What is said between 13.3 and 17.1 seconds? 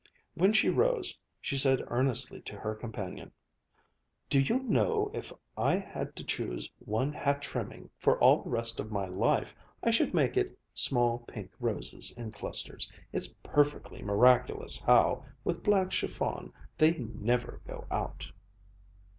perfectly miraculous how, with black chiffon, they